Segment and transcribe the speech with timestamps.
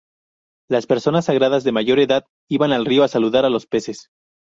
[0.67, 4.09] Las personas sagradas de mayor edad iban al río a saludar a los peces.